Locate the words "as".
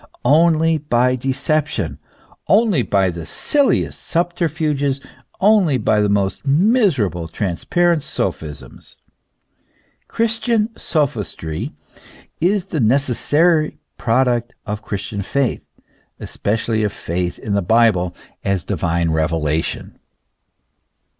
18.43-18.63